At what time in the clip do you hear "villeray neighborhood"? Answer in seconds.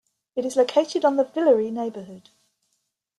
1.25-2.31